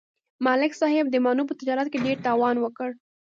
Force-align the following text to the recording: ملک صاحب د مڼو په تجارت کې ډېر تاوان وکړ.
ملک 0.45 0.71
صاحب 0.81 1.05
د 1.09 1.15
مڼو 1.25 1.43
په 1.49 1.53
تجارت 1.59 1.87
کې 1.91 2.03
ډېر 2.05 2.17
تاوان 2.25 2.55
وکړ. 2.59 2.89